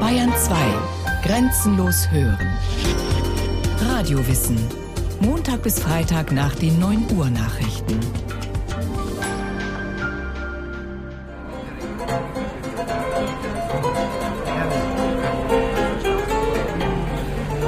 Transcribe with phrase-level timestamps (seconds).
[0.00, 0.54] Bayern 2.
[1.24, 2.48] Grenzenlos hören.
[3.90, 4.56] Radiowissen.
[5.20, 8.00] Montag bis Freitag nach den 9 Uhr Nachrichten.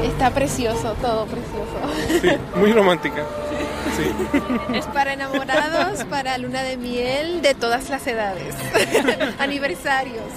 [0.04, 2.20] Está precioso, todo precioso.
[2.20, 3.22] Sí, muy romántica.
[3.96, 4.74] Sí.
[4.74, 8.54] Es para enamorados, para luna de miel, de todas las edades.
[9.38, 10.32] Aniversarios.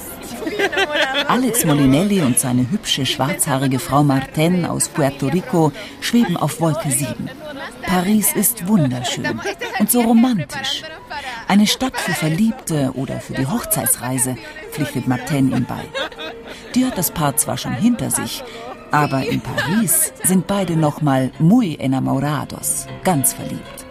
[1.28, 7.30] Alex Molinelli und seine hübsche schwarzhaarige Frau Martin aus Puerto Rico schweben auf Wolke 7.
[7.82, 9.40] Paris ist wunderschön
[9.80, 10.84] und so romantisch.
[11.48, 14.38] Eine Stadt für Verliebte oder für die Hochzeitsreise,
[14.72, 15.84] pflichtet Martin ihm bei.
[16.76, 18.44] Die hat das Paar zwar schon hinter sich,
[18.92, 23.86] aber in Paris sind beide nochmal muy enamorados, ganz verliebt.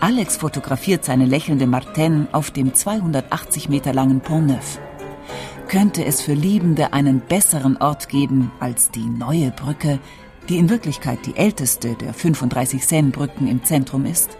[0.00, 4.78] Alex fotografiert seine lächelnde Martin auf dem 280 Meter langen Pont Neuf.
[5.68, 9.98] Könnte es für Liebende einen besseren Ort geben als die neue Brücke,
[10.48, 14.36] die in Wirklichkeit die älteste der 35 Seine-Brücken im Zentrum ist?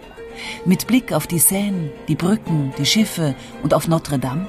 [0.65, 4.45] Mit Blick auf die Seine, die Brücken, die Schiffe und auf Notre Dame?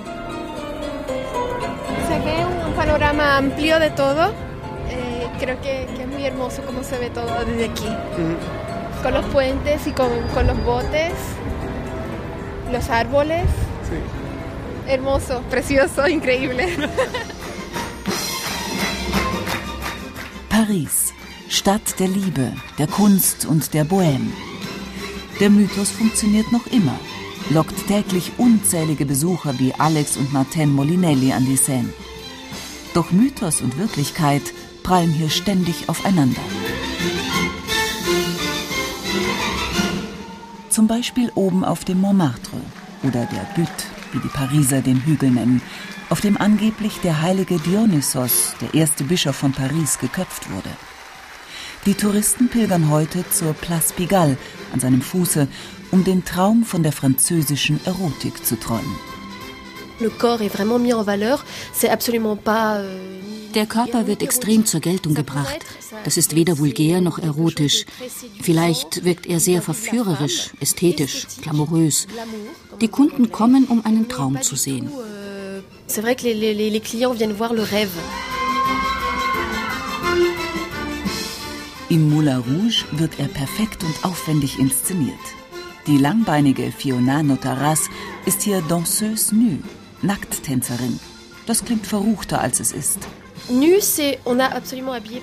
[2.66, 4.47] Un panorama amplio de todo.
[5.38, 7.88] Creo que, que, es muy hermoso cómo se ve todo desde aquí.
[7.88, 9.02] Mm.
[9.02, 11.12] Con los puentes y con, con, los botes,
[12.72, 13.44] los árboles.
[13.88, 14.90] Sí.
[14.90, 16.66] Hermoso, precioso, increíble.
[20.48, 21.14] Paris,
[21.48, 24.32] Stadt der Liebe, der Kunst und der Bohème.
[25.40, 26.98] Der Mythos funktioniert noch immer,
[27.50, 31.92] lockt täglich unzählige Besucher wie Alex und Martin Molinelli an die Seine.
[32.92, 34.42] Doch Mythos und Wirklichkeit
[34.88, 36.40] prallen hier ständig aufeinander.
[40.70, 42.56] Zum Beispiel oben auf dem Montmartre
[43.02, 45.60] oder der Butte, wie die Pariser den Hügel nennen,
[46.08, 50.70] auf dem angeblich der heilige Dionysos, der erste Bischof von Paris, geköpft wurde.
[51.84, 54.38] Die Touristen pilgern heute zur Place Pigalle
[54.72, 55.48] an seinem Fuße,
[55.90, 58.96] um den Traum von der französischen Erotik zu träumen.
[60.00, 61.44] Le corps est vraiment mis en valeur.
[61.74, 62.80] C'est absolument pas
[63.58, 65.58] der Körper wird extrem zur Geltung gebracht.
[66.04, 67.86] Das ist weder vulgär noch erotisch.
[68.40, 72.06] Vielleicht wirkt er sehr verführerisch, ästhetisch, glamourös.
[72.80, 74.92] Die Kunden kommen, um einen Traum zu sehen.
[81.88, 85.26] Im Moulin Rouge wird er perfekt und aufwendig inszeniert.
[85.88, 87.90] Die langbeinige Fiona Notaras
[88.24, 89.58] ist hier danseuse nue,
[90.00, 91.00] Nackttänzerin.
[91.46, 93.00] Das klingt verruchter, als es ist.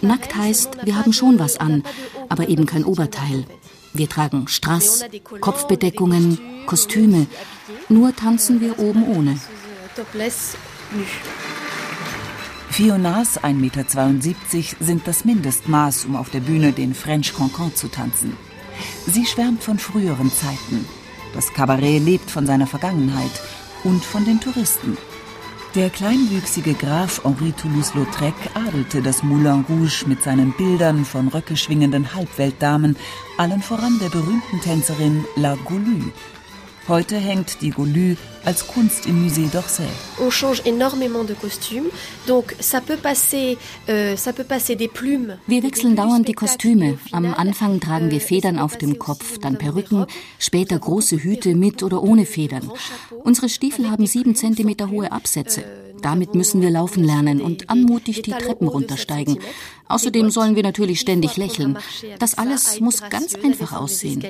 [0.02, 1.84] Nackt heißt, wir haben schon was an,
[2.30, 3.46] aber eben kein Oberteil.
[3.94, 5.06] Wir tragen Strass,
[5.40, 7.28] Kopfbedeckungen, Kostüme.
[7.88, 9.40] Nur tanzen wir oben ohne.
[12.70, 13.86] Fionas 1,72 Meter
[14.82, 18.36] sind das Mindestmaß, um auf der Bühne den French Cancan zu tanzen.
[19.08, 20.86] Sie schwärmt von früheren Zeiten.
[21.34, 23.32] Das Kabarett lebt von seiner Vergangenheit
[23.86, 24.98] und von den Touristen.
[25.76, 32.96] Der kleinwüchsige Graf Henri Toulouse-Lautrec adelte das Moulin Rouge mit seinen Bildern von röckeschwingenden Halbweltdamen,
[33.38, 36.14] allen voran der berühmten Tänzerin La Goulue,
[36.88, 39.88] Heute hängt die Golue als Kunst im Musée d'Orsay.
[40.20, 41.90] On change énormément de costumes,
[42.28, 43.58] donc ça peut passer,
[43.90, 45.36] euh, ça peut passer des plumes.
[45.48, 47.00] Wir wechseln dauernd die Kostüme.
[47.12, 50.06] Am Anfang tragen wir Federn auf dem Kopf, dann Perücken,
[50.38, 52.70] später große Hüte mit oder ohne Federn.
[53.24, 55.64] Unsere Stiefel haben sieben Zentimeter hohe Absätze.
[56.02, 59.40] Damit müssen wir laufen lernen und anmutig die Treppen runtersteigen.
[59.88, 61.78] Außerdem sollen wir natürlich ständig lächeln.
[62.20, 64.24] Das alles muss ganz einfach aussehen.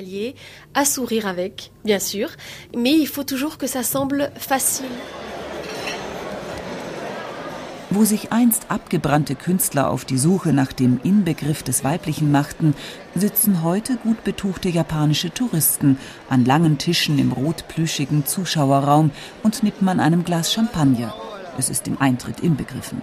[7.88, 12.74] Wo sich einst abgebrannte Künstler auf die Suche nach dem Inbegriff des Weiblichen machten,
[13.14, 15.98] sitzen heute gut betuchte japanische Touristen
[16.28, 19.12] an langen Tischen im rotplüschigen Zuschauerraum
[19.42, 21.14] und nippen an einem Glas Champagner
[21.58, 23.02] es ist im Eintritt inbegriffen.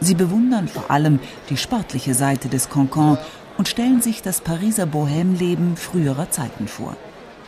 [0.00, 1.20] Sie bewundern vor allem
[1.50, 3.18] die sportliche Seite des Cancan
[3.58, 6.96] und stellen sich das Pariser Bohème-Leben früherer Zeiten vor.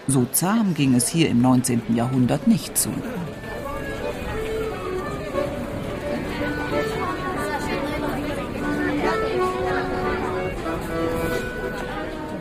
[0.07, 1.95] So zahm ging es hier im 19.
[1.95, 2.91] Jahrhundert nicht zu.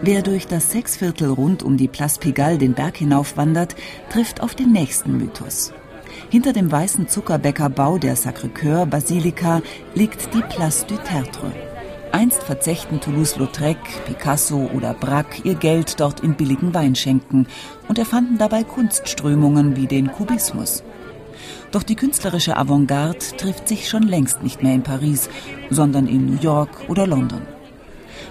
[0.04, 3.76] Wer durch das Sechsviertel rund um die Place Pigalle den Berg hinaufwandert,
[4.10, 5.74] trifft auf den nächsten Mythos.
[6.32, 9.62] Hinter dem weißen Zuckerbäckerbau der Sacré-Cœur-Basilika
[9.96, 11.52] liegt die Place du Tertre.
[12.14, 13.76] Einst verzechten Toulouse-Lautrec,
[14.06, 17.48] Picasso oder Braque ihr Geld dort in billigen Weinschenken
[17.90, 20.84] und erfanden dabei Kunstströmungen wie den Kubismus.
[21.72, 25.30] Doch die künstlerische Avantgarde trifft sich schon längst nicht mehr in Paris,
[25.70, 27.42] sondern in New York oder London.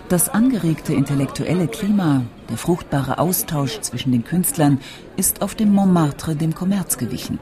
[0.09, 4.81] Das angeregte intellektuelle Klima, der fruchtbare Austausch zwischen den Künstlern
[5.19, 7.39] ist auf dem Montmartre dem Kommerz gewichen.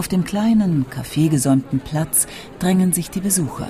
[0.00, 2.26] Auf dem kleinen, kaffeegesäumten Platz
[2.58, 3.68] drängen sich die Besucher.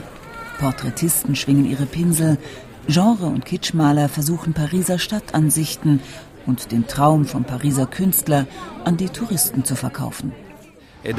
[0.60, 2.38] Porträtisten schwingen ihre Pinsel,
[2.86, 5.98] Genre- und Kitschmaler versuchen Pariser Stadtansichten
[6.46, 8.46] und den Traum vom Pariser Künstler
[8.84, 10.30] an die Touristen zu verkaufen.
[11.02, 11.16] Euh,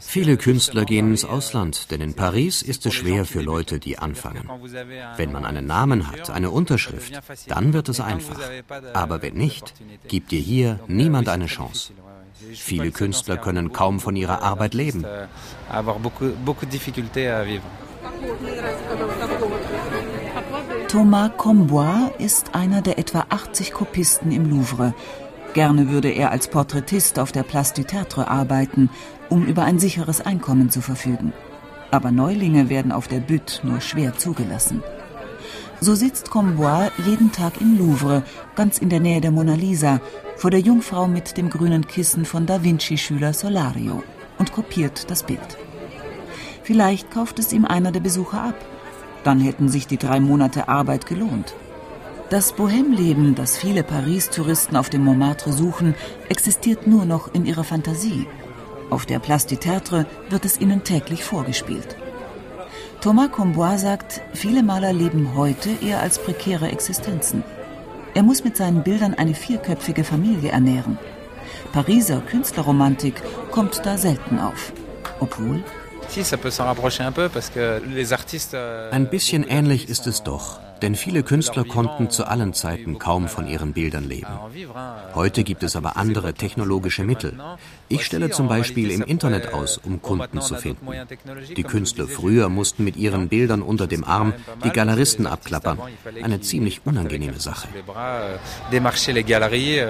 [0.00, 4.48] Viele Künstler gehen ins Ausland, denn in Paris ist es schwer für Leute, die anfangen.
[5.16, 7.12] Wenn man einen Namen hat, eine Unterschrift,
[7.48, 8.38] dann wird es einfach.
[8.92, 9.72] Aber wenn nicht,
[10.06, 11.92] gibt dir hier niemand eine Chance.
[12.52, 15.06] Viele Künstler können kaum von ihrer Arbeit leben.
[20.88, 24.94] Thomas Combois ist einer der etwa 80 Kopisten im Louvre.
[25.54, 28.90] Gerne würde er als Porträtist auf der Place du Tertre arbeiten,
[29.30, 31.32] um über ein sicheres Einkommen zu verfügen.
[31.92, 34.82] Aber Neulinge werden auf der Bütt nur schwer zugelassen.
[35.80, 38.24] So sitzt Combois jeden Tag im Louvre,
[38.56, 40.00] ganz in der Nähe der Mona Lisa,
[40.36, 44.02] vor der Jungfrau mit dem grünen Kissen von Da Vinci-Schüler Solario
[44.38, 45.56] und kopiert das Bild.
[46.64, 48.56] Vielleicht kauft es ihm einer der Besucher ab.
[49.22, 51.54] Dann hätten sich die drei Monate Arbeit gelohnt.
[52.30, 55.94] Das Bohemleben, das viele Paris-Touristen auf dem Montmartre suchen,
[56.28, 58.26] existiert nur noch in ihrer Fantasie.
[58.88, 61.96] Auf der Place du Tertre wird es ihnen täglich vorgespielt.
[63.02, 67.44] Thomas Combois sagt, viele Maler leben heute eher als prekäre Existenzen.
[68.14, 70.98] Er muss mit seinen Bildern eine vierköpfige Familie ernähren.
[71.72, 74.72] Pariser Künstlerromantik kommt da selten auf.
[75.20, 75.62] Obwohl
[78.92, 83.46] ein bisschen ähnlich ist es doch, denn viele Künstler konnten zu allen Zeiten kaum von
[83.46, 84.34] ihren Bildern leben.
[85.14, 87.32] Heute gibt es aber andere technologische Mittel.
[87.88, 90.86] Ich stelle zum Beispiel im Internet aus, um Kunden zu finden.
[91.56, 95.78] Die Künstler früher mussten mit ihren Bildern unter dem Arm die Galeristen abklappern.
[96.22, 97.66] Eine ziemlich unangenehme Sache.
[99.34, 99.80] Galeries,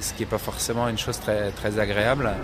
[0.00, 2.34] ce qui n'est pas forcément une chose très, très agréable.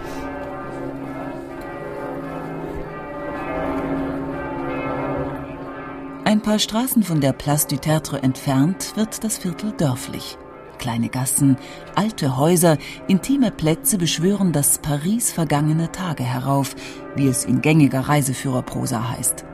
[6.30, 10.38] Ein paar Straßen von der Place du Tertre entfernt wird das Viertel dörflich.
[10.78, 11.56] Kleine Gassen,
[11.96, 12.78] alte Häuser,
[13.08, 16.76] intime Plätze beschwören das Paris vergangene Tage herauf,
[17.16, 19.44] wie es in gängiger Reiseführerprosa heißt.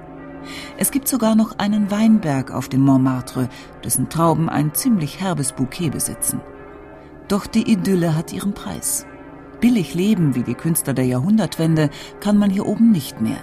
[0.77, 3.49] Es gibt sogar noch einen Weinberg auf dem Montmartre,
[3.83, 6.43] dessen Trauben ein ziemlich herbes Bouquet besitzen.
[7.27, 9.07] Doch die Idylle hat ihren Preis.
[9.63, 11.89] Billig leben wie die Künstler der Jahrhundertwende
[12.21, 13.41] kann man hier oben nicht mehr.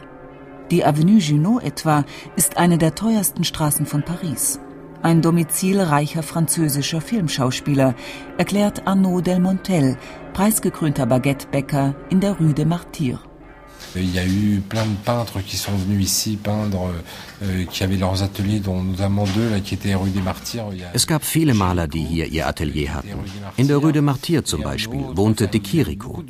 [0.71, 2.05] Die Avenue Junot etwa
[2.35, 4.59] ist eine der teuersten Straßen von Paris.
[5.01, 7.93] Ein Domizil reicher französischer Filmschauspieler,
[8.37, 9.97] erklärt Arnaud Delmontel,
[10.33, 13.19] preisgekrönter Baguettebäcker in der Rue des Martyrs.
[13.95, 16.91] Il y a eu plein de peintres qui sont venus ici peindre,
[17.43, 20.65] euh, qui avaient leurs ateliers, dont notamment deux là, qui étaient rue des Martyrs.
[20.93, 23.19] Es gab viele Maler, die hier ihr Atelier hatten.
[23.57, 26.23] In der Rue des Martyrs zum Beispiel wohnte De Chirico.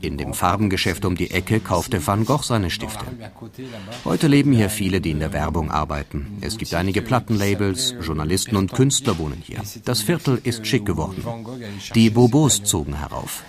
[0.00, 3.04] In dem Farbengeschäft um die Ecke kaufte Van Gogh seine Stifte.
[4.04, 6.38] Heute leben hier viele, die in der Werbung arbeiten.
[6.40, 9.60] Es gibt einige Plattenlabels, Journalisten und Künstler wohnen hier.
[9.84, 11.22] Das Viertel ist schick geworden.
[11.94, 13.42] Die Bobos zogen herauf.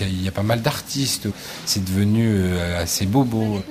[0.00, 1.28] Il y a pas mal d'artistes.
[1.64, 3.62] C'est devenu euh, assez bobo.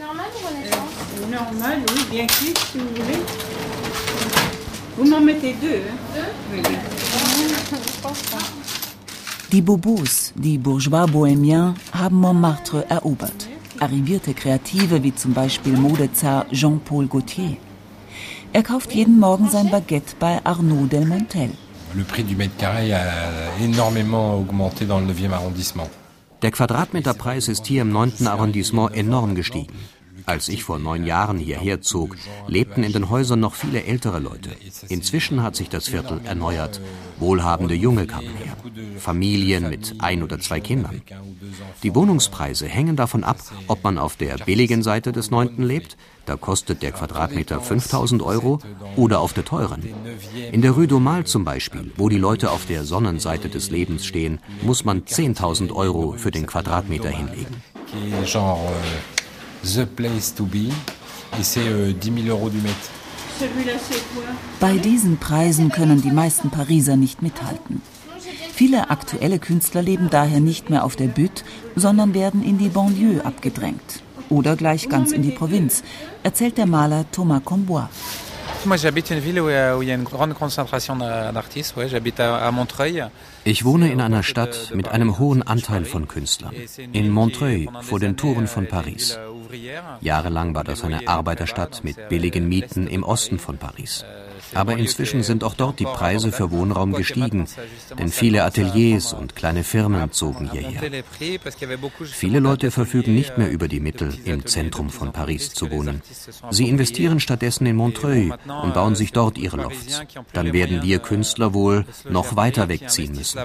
[1.29, 3.19] Normal, oui, bien cuit si vous voulez.
[4.97, 5.81] Vous m'en mettez deux.
[6.15, 6.21] Hein?
[6.53, 6.77] Deux oui.
[9.51, 13.47] Die Bobos, die Bourgeois Bohemiens, haben Montmartre erobert.
[13.79, 17.57] Arrivierte Kreative wie zum Beispiel Modezar Jean-Paul Gaultier.
[18.53, 21.51] Er kauft jeden Morgen sein Baguette bei Arnaud Delmontel.
[21.95, 23.05] Le prix du mètre carré a
[23.61, 25.89] énormément augmenté dans le 9e arrondissement.
[26.41, 28.27] Der Quadratmeterpreis ist hier im 9.
[28.27, 29.73] Arrondissement enorm gestiegen.
[30.27, 32.17] Als ich vor neun Jahren hierher zog,
[32.47, 34.49] lebten in den Häusern noch viele ältere Leute.
[34.89, 36.81] Inzwischen hat sich das Viertel erneuert.
[37.17, 38.57] Wohlhabende Junge kamen her.
[38.97, 41.01] Familien mit ein oder zwei Kindern.
[41.81, 46.35] Die Wohnungspreise hängen davon ab, ob man auf der billigen Seite des Neunten lebt, da
[46.35, 48.59] kostet der Quadratmeter 5000 Euro,
[48.97, 49.81] oder auf der teuren.
[50.51, 54.39] In der Rue d'Aumale zum Beispiel, wo die Leute auf der Sonnenseite des Lebens stehen,
[54.61, 57.63] muss man 10.000 Euro für den Quadratmeter hinlegen.
[59.63, 60.71] The place to be.
[61.39, 61.59] Et c'est
[61.99, 62.91] 10 000 euros du mètre.
[64.59, 67.81] Bei diesen Preisen können die meisten Pariser nicht mithalten.
[68.53, 71.43] Viele aktuelle Künstler leben daher nicht mehr auf der Butte,
[71.75, 74.01] sondern werden in die Banlieue abgedrängt.
[74.29, 75.83] Oder gleich ganz in die Provinz,
[76.23, 77.89] erzählt der Maler Thomas Combois.
[83.43, 86.53] Ich wohne in einer Stadt mit einem hohen Anteil von Künstlern.
[86.91, 89.17] In Montreuil, vor den Toren von Paris.
[90.01, 94.05] Jahrelang war das eine Arbeiterstadt mit billigen Mieten im Osten von Paris.
[94.53, 97.47] Aber inzwischen sind auch dort die Preise für Wohnraum gestiegen,
[97.97, 100.81] denn viele Ateliers und kleine Firmen zogen hierher.
[102.03, 106.01] Viele Leute verfügen nicht mehr über die Mittel, im Zentrum von Paris zu wohnen.
[106.51, 110.01] Sie investieren stattdessen in Montreuil und bauen sich dort ihre Lofts.
[110.33, 113.39] Dann werden wir Künstler wohl noch weiter wegziehen müssen.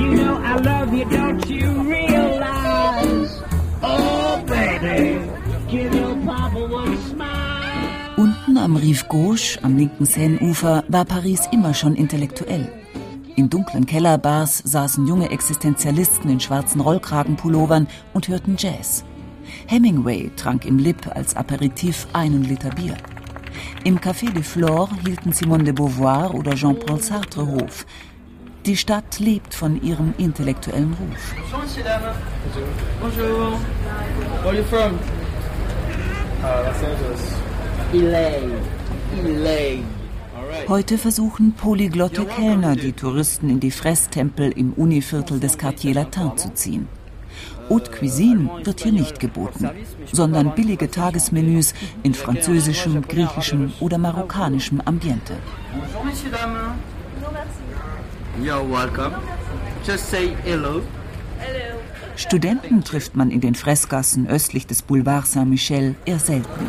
[0.00, 1.99] You know I love you, don't you
[8.70, 12.70] am Rive Gauche, am linken Seineufer, war Paris immer schon intellektuell.
[13.34, 19.04] In dunklen Kellerbars saßen junge Existenzialisten in schwarzen Rollkragenpullovern und hörten Jazz.
[19.66, 22.96] Hemingway trank im Lip als Aperitif einen Liter Bier.
[23.82, 27.84] Im Café de Flore hielten Simone de Beauvoir oder Jean-Paul Sartre Hof.
[28.66, 31.34] Die Stadt lebt von ihrem intellektuellen Ruf.
[33.00, 33.58] Bonjour.
[34.42, 34.96] Where are you from?
[40.68, 46.54] Heute versuchen polyglotte Kellner, die Touristen in die Fresstempel im Univiertel des Quartier Latin zu
[46.54, 46.88] ziehen.
[47.68, 49.70] Haute Cuisine wird hier nicht geboten,
[50.12, 55.34] sondern billige Tagesmenüs in französischem, griechischem oder marokkanischem Ambiente.
[58.40, 59.16] You're welcome.
[59.84, 60.82] Just say hello.
[62.14, 66.66] Studenten trifft man in den Fressgassen östlich des Boulevard Saint-Michel eher selten.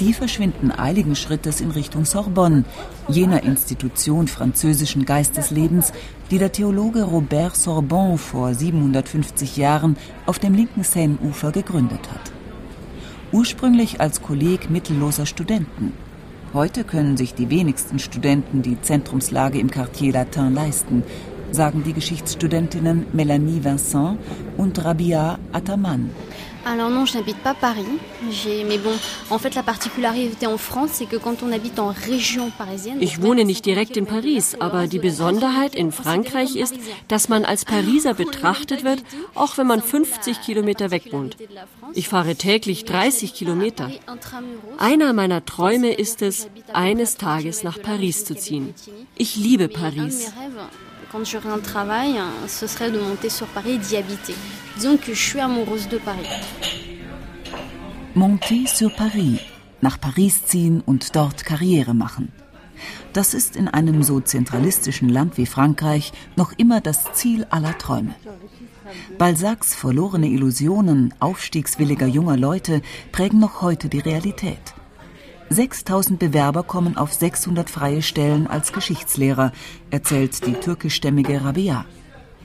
[0.00, 2.64] Die verschwinden eiligen Schrittes in Richtung Sorbonne,
[3.08, 5.92] jener Institution französischen Geisteslebens,
[6.30, 12.32] die der Theologe Robert Sorbonne vor 750 Jahren auf dem linken Seine-Ufer gegründet hat.
[13.30, 15.92] Ursprünglich als Kolleg mittelloser Studenten.
[16.54, 21.02] Heute können sich die wenigsten Studenten die Zentrumslage im Quartier Latin leisten,
[21.52, 24.18] sagen die Geschichtsstudentinnen Melanie Vincent
[24.56, 26.08] und Rabia Ataman.
[26.64, 27.86] Alors non, je n'habite pas Paris.
[28.68, 28.92] Mais bon,
[29.30, 32.98] en fait, la particularité en France, c'est que quand on habite en région parisienne.
[33.00, 36.74] Ich wohne nicht direkt in Paris, aber die Besonderheit in Frankreich ist,
[37.08, 39.02] dass man als Pariser betrachtet wird,
[39.34, 41.36] auch wenn man 50 Kilometer weg wohnt.
[41.94, 43.90] Ich fahre täglich 30 Kilometer.
[44.78, 48.74] Einer meiner Träume ist es, eines Tages nach Paris zu ziehen.
[49.16, 50.32] Ich liebe Paris
[51.10, 54.34] quand j'aurai un travail, ce serait de monter sur Paris et d'y habiter.
[54.76, 56.28] Disons que je suis amoureuse de Paris.
[58.14, 59.40] Monter sur Paris,
[59.82, 62.28] nach Paris ziehen und dort Karriere machen.
[63.12, 68.14] Das ist in einem so zentralistischen Land wie Frankreich noch immer das Ziel aller Träume.
[69.18, 74.74] Balzacs verlorene Illusionen aufstiegswilliger junger Leute prägen noch heute die Realität.
[75.52, 79.50] 6000 Bewerber kommen auf 600 freie Stellen als Geschichtslehrer,
[79.90, 81.86] erzählt die türkischstämmige Rabia.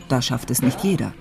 [0.10, 1.14] Da schafft es nicht jeder.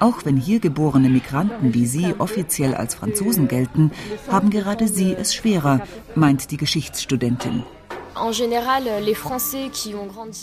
[0.00, 3.90] Auch wenn hier geborene Migranten wie sie offiziell als Franzosen gelten,
[4.28, 5.80] haben gerade sie es schwerer,
[6.14, 7.62] meint die Geschichtsstudentin.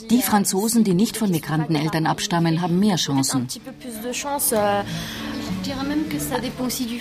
[0.10, 3.48] Die Franzosen, die nicht von Migranteneltern abstammen, haben mehr Chancen.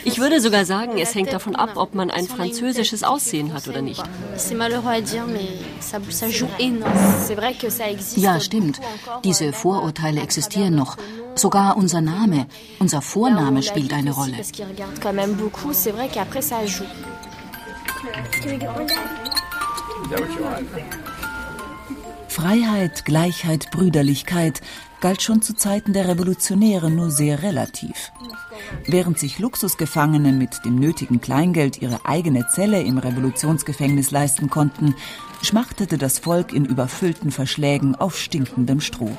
[0.05, 3.83] Ich würde sogar sagen, es hängt davon ab, ob man ein französisches Aussehen hat oder
[3.83, 4.03] nicht.
[8.17, 8.81] Ja, stimmt.
[9.25, 10.97] Diese Vorurteile existieren noch.
[11.35, 12.47] Sogar unser Name,
[12.79, 14.37] unser Vorname spielt eine Rolle.
[22.39, 24.61] Freiheit, Gleichheit, Brüderlichkeit
[25.01, 28.13] galt schon zu Zeiten der Revolutionäre nur sehr relativ.
[28.87, 34.95] Während sich Luxusgefangene mit dem nötigen Kleingeld ihre eigene Zelle im Revolutionsgefängnis leisten konnten,
[35.43, 39.19] schmachtete das Volk in überfüllten Verschlägen auf stinkendem Stroh.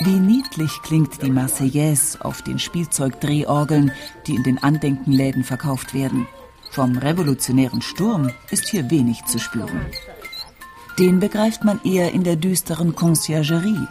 [0.00, 3.92] Wie niedlich klingt die Marseillaise auf den Spielzeugdrehorgeln,
[4.26, 6.26] die in den Andenkenläden verkauft werden.
[6.72, 9.86] Vom revolutionären Sturm ist hier wenig zu spüren.
[10.98, 13.86] Den begreift man eher in der düsteren Conciergerie,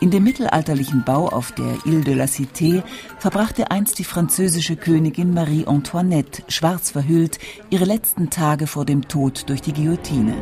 [0.00, 2.82] in dem mittelalterlichen Bau auf der Ile de la Cité
[3.18, 7.38] verbrachte einst die französische Königin Marie Antoinette, schwarz verhüllt,
[7.70, 10.34] ihre letzten Tage vor dem Tod durch die Guillotine.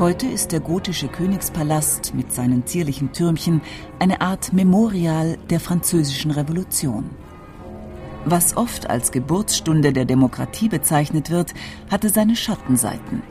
[0.00, 3.60] Heute ist der gotische Königspalast mit seinen zierlichen Türmchen
[3.98, 7.10] eine Art Memorial der französischen Revolution.
[8.24, 11.54] Was oft als Geburtsstunde der Demokratie bezeichnet wird,
[11.90, 13.22] hatte seine Schattenseiten.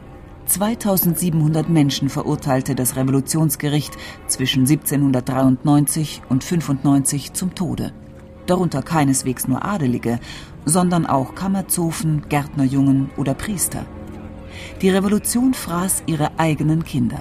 [0.47, 3.95] 2700 Menschen verurteilte das Revolutionsgericht
[4.27, 7.93] zwischen 1793 und 95 zum Tode.
[8.47, 10.19] Darunter keineswegs nur Adelige,
[10.65, 13.85] sondern auch Kammerzofen, Gärtnerjungen oder Priester.
[14.81, 17.19] Die Revolution fraß ihre eigenen Kinder.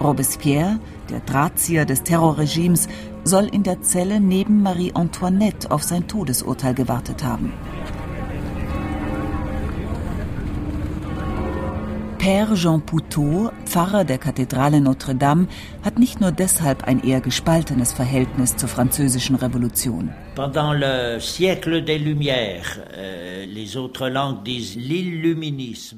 [0.00, 2.88] Robespierre, der Drahtzieher des Terrorregimes,
[3.26, 7.52] soll in der Zelle neben Marie Antoinette auf sein Todesurteil gewartet haben.
[12.26, 15.46] Père Jean Poutot, Pfarrer der Kathedrale Notre-Dame,
[15.84, 20.10] hat nicht nur deshalb ein eher gespaltenes Verhältnis zur französischen Revolution.
[20.36, 21.18] Euh.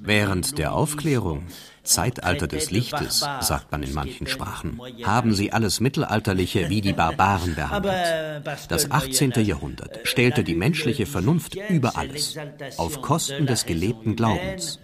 [0.05, 1.47] Während der Aufklärung,
[1.89, 7.55] Zeitalter des Lichtes, sagt man in manchen Sprachen, haben sie alles Mittelalterliche wie die Barbaren
[7.55, 8.43] behandelt.
[8.69, 9.33] Das 18.
[9.45, 12.37] Jahrhundert stellte die menschliche Vernunft über alles,
[12.77, 14.79] auf Kosten des gelebten Glaubens.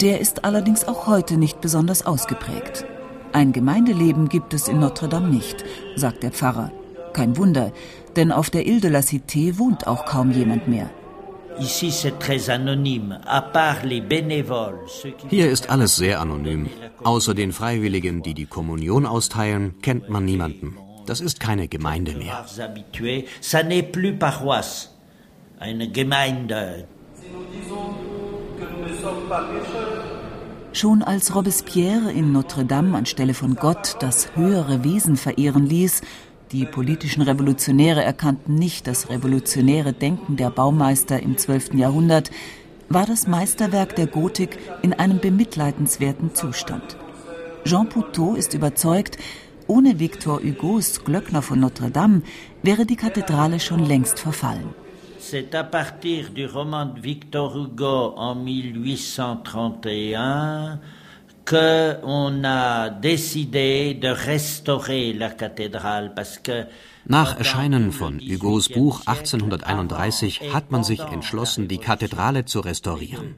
[0.00, 2.86] Der ist allerdings auch heute nicht besonders ausgeprägt.
[3.32, 5.64] Ein Gemeindeleben gibt es in Notre-Dame nicht,
[5.96, 6.70] sagt der Pfarrer.
[7.12, 7.72] Kein Wunder,
[8.16, 10.90] denn auf der Ile de la Cité wohnt auch kaum jemand mehr.
[15.28, 16.68] Hier ist alles sehr anonym.
[17.04, 20.76] Außer den Freiwilligen, die die Kommunion austeilen, kennt man niemanden.
[21.06, 22.44] Das ist keine Gemeinde mehr
[25.62, 26.88] eine Gemeinde.
[30.72, 36.00] Schon als Robespierre in Notre-Dame anstelle von Gott das höhere Wesen verehren ließ,
[36.52, 41.74] die politischen Revolutionäre erkannten nicht das revolutionäre Denken der Baumeister im 12.
[41.74, 42.30] Jahrhundert,
[42.88, 46.96] war das Meisterwerk der Gotik in einem bemitleidenswerten Zustand.
[47.64, 49.16] Jean Poutot ist überzeugt,
[49.66, 52.22] ohne Victor Hugos Glöckner von Notre-Dame
[52.62, 54.74] wäre die Kathedrale schon längst verfallen.
[55.18, 60.80] C'est à partir du roman de Victor Hugo en 1831
[67.04, 73.34] nach Erscheinen von Hugos Buch 1831 hat man sich entschlossen, die Kathedrale zu restaurieren.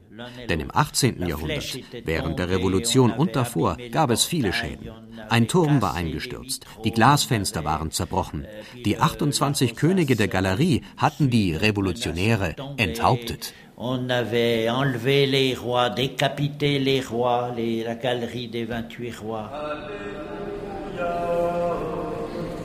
[0.47, 1.25] Denn im 18.
[1.25, 4.91] Jahrhundert, während der Revolution und davor, gab es viele Schäden.
[5.29, 8.45] Ein Turm war eingestürzt, die Glasfenster waren zerbrochen.
[8.85, 13.53] Die 28 Könige der Galerie hatten die Revolutionäre enthauptet.
[13.77, 19.51] On avait enlevé les rois, décapité les rois, les, la galerie des 28 rois.
[19.53, 21.11] Alléluia,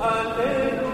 [0.00, 0.90] Alléluia.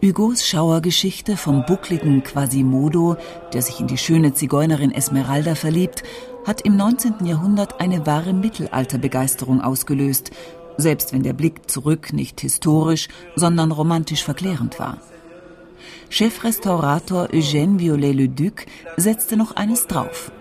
[0.00, 3.16] Hugos Schauergeschichte vom buckligen Quasimodo,
[3.52, 6.04] der sich in die schöne Zigeunerin Esmeralda verliebt,
[6.46, 7.26] hat im 19.
[7.26, 10.30] Jahrhundert eine wahre Mittelalterbegeisterung ausgelöst,
[10.78, 14.98] selbst wenn der Blick zurück nicht historisch, sondern romantisch verklärend war.
[16.08, 18.64] Chefrestaurator Eugène Viollet-le-Duc
[18.96, 20.32] setzte noch eines drauf.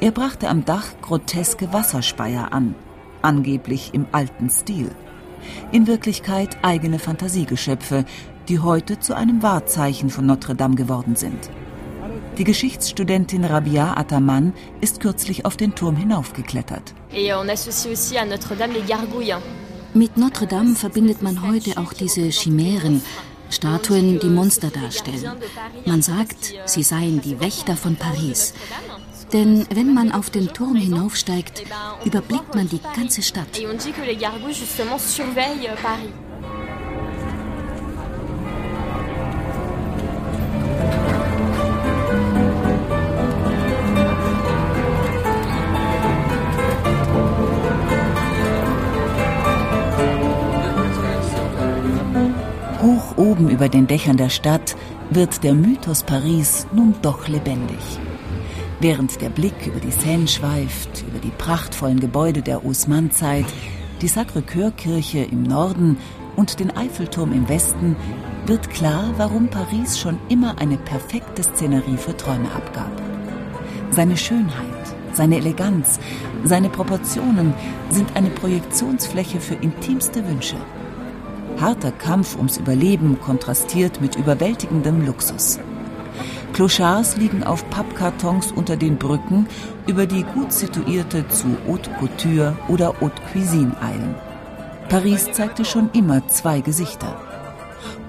[0.00, 2.74] Er brachte am Dach groteske Wasserspeier an,
[3.22, 4.90] angeblich im alten Stil.
[5.70, 8.04] In Wirklichkeit eigene Fantasiegeschöpfe,
[8.48, 11.50] die heute zu einem Wahrzeichen von Notre Dame geworden sind.
[12.38, 16.94] Die Geschichtsstudentin Rabia Ataman ist kürzlich auf den Turm hinaufgeklettert.
[19.96, 23.00] Mit Notre Dame verbindet man heute auch diese Chimären,
[23.48, 25.36] Statuen, die Monster darstellen.
[25.86, 28.54] Man sagt, sie seien die Wächter von Paris.
[29.32, 31.62] Denn wenn man auf den Turm hinaufsteigt,
[32.04, 33.56] überblickt man die ganze Stadt.
[53.16, 54.76] Oben über den Dächern der Stadt
[55.10, 57.78] wird der Mythos Paris nun doch lebendig.
[58.80, 63.46] Während der Blick über die Seine schweift, über die prachtvollen Gebäude der Haussmann-Zeit,
[64.02, 65.96] die Sacré-Cœur-Kirche im Norden
[66.34, 67.94] und den Eiffelturm im Westen,
[68.46, 72.90] wird klar, warum Paris schon immer eine perfekte Szenerie für Träume abgab.
[73.90, 76.00] Seine Schönheit, seine Eleganz,
[76.42, 77.54] seine Proportionen
[77.90, 80.56] sind eine Projektionsfläche für intimste Wünsche.
[81.60, 85.60] Harter Kampf ums Überleben kontrastiert mit überwältigendem Luxus.
[86.52, 89.48] Clochards liegen auf Pappkartons unter den Brücken,
[89.86, 94.14] über die gut situierte zu Haute Couture oder Haute Cuisine eilen.
[94.88, 97.20] Paris zeigte schon immer zwei Gesichter.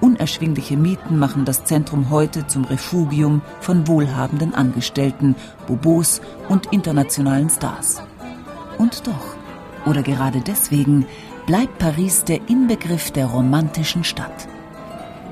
[0.00, 5.34] Unerschwingliche Mieten machen das Zentrum heute zum Refugium von wohlhabenden Angestellten,
[5.66, 8.02] Bobos und internationalen Stars.
[8.78, 9.36] Und doch,
[9.86, 11.06] oder gerade deswegen,
[11.46, 14.48] bleibt Paris der Inbegriff der romantischen Stadt.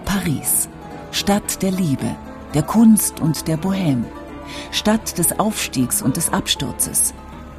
[0.04, 0.68] Paris,
[1.10, 2.14] Stadt der Liebe,
[2.54, 4.04] der Kunst und der Bohème,
[4.70, 7.14] Stadt des Aufstiegs und des Absturzes,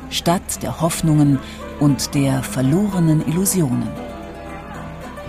[0.10, 1.39] Stadt der Hoffnungen
[1.82, 3.89] und der verlorenen Illusionen.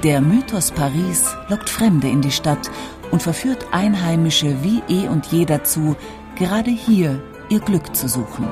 [0.05, 2.71] Der Mythos Paris lockt Fremde in die Stadt
[3.11, 5.97] und verführt Einheimische wie eh und je dazu,
[6.37, 8.47] gerade hier ihr Glück zu suchen.